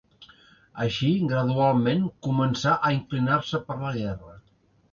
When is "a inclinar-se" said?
2.89-3.63